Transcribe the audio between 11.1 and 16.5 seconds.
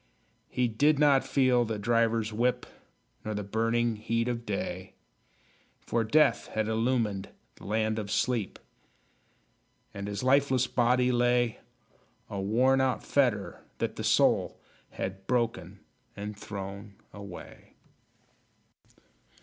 lay A worn out fetter, that the soul Had broken and